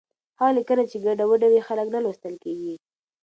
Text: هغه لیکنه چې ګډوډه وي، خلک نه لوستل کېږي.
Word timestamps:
هغه 0.39 0.51
لیکنه 0.57 0.83
چې 0.91 0.97
ګډوډه 1.05 1.47
وي، 1.49 1.61
خلک 1.67 1.87
نه 1.95 1.99
لوستل 2.05 2.35
کېږي. 2.43 2.73